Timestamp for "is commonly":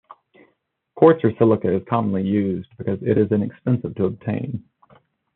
1.75-2.23